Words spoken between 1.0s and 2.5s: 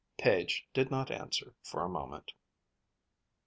answer for a moment.